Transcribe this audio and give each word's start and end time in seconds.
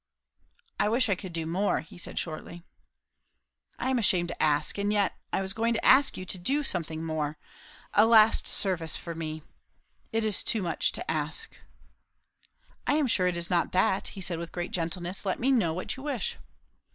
"I 0.79 0.89
wish 0.89 1.09
I 1.09 1.13
could 1.15 1.31
do 1.31 1.45
more," 1.45 1.83
said 1.83 2.13
he 2.13 2.19
shortly. 2.19 2.63
"I 3.77 3.91
am 3.91 3.99
ashamed 3.99 4.29
to 4.29 4.41
ask, 4.41 4.79
and 4.79 4.91
yet, 4.91 5.15
I 5.31 5.41
was 5.43 5.53
going 5.53 5.75
to 5.75 5.85
ask 5.85 6.17
you 6.17 6.25
to 6.25 6.39
do 6.39 6.63
something 6.63 7.03
more 7.03 7.37
a 7.93 8.07
last 8.07 8.47
service 8.47 8.97
for 8.97 9.13
me. 9.13 9.43
It 10.11 10.25
is 10.25 10.41
too 10.43 10.63
much 10.63 10.91
to 10.93 11.11
ask." 11.11 11.55
"I 12.87 12.95
am 12.95 13.05
sure 13.05 13.27
it 13.27 13.37
is 13.37 13.51
not 13.51 13.73
that," 13.73 14.07
he 14.17 14.21
said 14.21 14.39
with 14.39 14.51
great 14.51 14.71
gentleness. 14.71 15.23
"Let 15.23 15.39
me 15.39 15.51
know 15.51 15.71
what 15.71 15.95
you 15.95 16.01
wish." 16.01 16.37